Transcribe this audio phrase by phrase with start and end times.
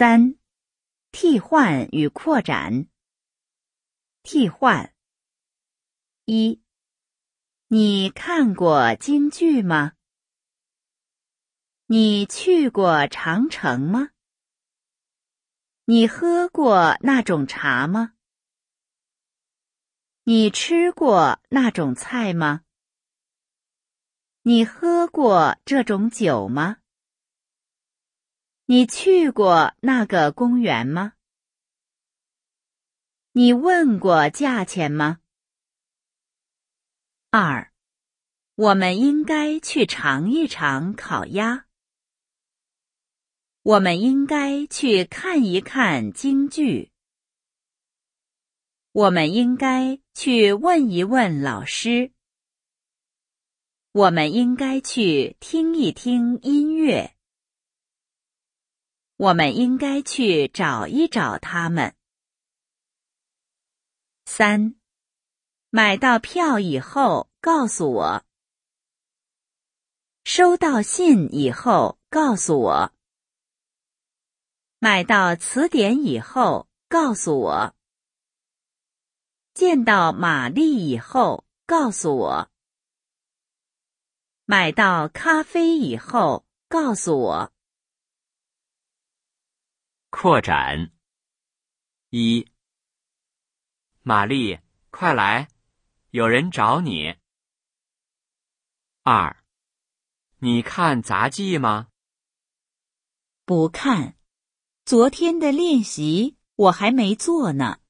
[0.00, 0.36] 三、
[1.12, 2.86] 替换与扩展。
[4.22, 4.94] 替换。
[6.24, 6.62] 一、
[7.68, 9.92] 你看过京剧吗？
[11.84, 14.12] 你去过长城吗？
[15.84, 18.14] 你喝过那种茶吗？
[20.22, 22.62] 你吃过那种菜吗？
[24.44, 26.78] 你喝过这种酒吗？
[28.72, 31.14] 你去过那个公园吗？
[33.32, 35.18] 你问过价钱吗？
[37.30, 37.72] 二，
[38.54, 41.66] 我们应该去尝一尝烤鸭。
[43.62, 46.92] 我们应该去看一看京剧。
[48.92, 52.12] 我们应该去问一问老师。
[53.90, 57.16] 我们应该去听一听音乐。
[59.20, 61.94] 我们应该去找一找他们。
[64.24, 64.76] 三，
[65.68, 68.24] 买到票以后告诉我。
[70.24, 72.94] 收到信以后告诉我。
[74.78, 77.74] 买到词典以后告诉我。
[79.52, 82.50] 见到玛丽以后告诉我。
[84.46, 87.52] 买到咖啡以后告诉我。
[90.10, 90.90] 扩展。
[92.10, 92.50] 一，
[94.02, 94.58] 玛丽，
[94.90, 95.48] 快来，
[96.10, 97.16] 有人找你。
[99.02, 99.44] 二，
[100.38, 101.88] 你看杂技吗？
[103.44, 104.16] 不看，
[104.84, 107.80] 昨天的练习我还没做呢。